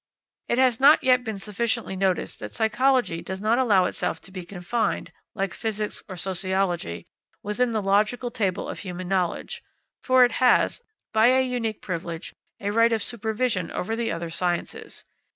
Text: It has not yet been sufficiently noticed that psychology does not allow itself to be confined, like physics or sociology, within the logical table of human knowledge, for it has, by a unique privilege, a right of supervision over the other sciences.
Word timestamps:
It 0.47 0.57
has 0.57 0.79
not 0.79 1.03
yet 1.03 1.23
been 1.23 1.37
sufficiently 1.37 1.95
noticed 1.95 2.39
that 2.39 2.55
psychology 2.55 3.21
does 3.21 3.39
not 3.39 3.59
allow 3.59 3.85
itself 3.85 4.19
to 4.21 4.31
be 4.31 4.43
confined, 4.43 5.11
like 5.35 5.53
physics 5.53 6.01
or 6.09 6.17
sociology, 6.17 7.05
within 7.43 7.71
the 7.71 7.83
logical 7.83 8.31
table 8.31 8.67
of 8.67 8.79
human 8.79 9.07
knowledge, 9.07 9.61
for 10.01 10.25
it 10.25 10.31
has, 10.41 10.81
by 11.13 11.27
a 11.27 11.43
unique 11.45 11.83
privilege, 11.83 12.33
a 12.59 12.71
right 12.71 12.91
of 12.91 13.03
supervision 13.03 13.69
over 13.69 13.95
the 13.95 14.11
other 14.11 14.31
sciences. 14.31 15.05